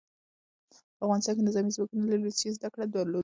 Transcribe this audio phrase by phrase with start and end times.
[0.97, 3.19] په افغانستان کې نظامي ځواکونه له روسیې زدکړې درلودې.